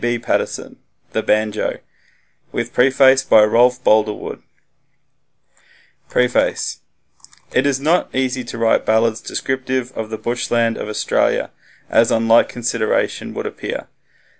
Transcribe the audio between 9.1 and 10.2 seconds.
descriptive of the